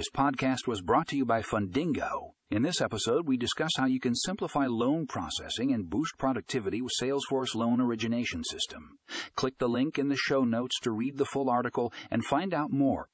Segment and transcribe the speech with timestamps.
[0.00, 2.30] This podcast was brought to you by Fundingo.
[2.50, 6.94] In this episode, we discuss how you can simplify loan processing and boost productivity with
[6.98, 8.96] Salesforce Loan Origination System.
[9.36, 12.72] Click the link in the show notes to read the full article and find out
[12.72, 13.10] more